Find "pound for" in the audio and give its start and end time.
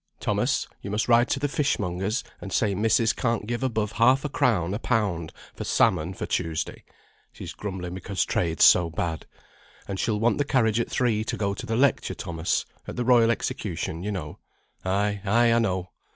4.79-5.63